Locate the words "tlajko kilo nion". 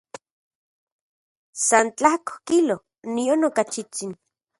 1.99-3.41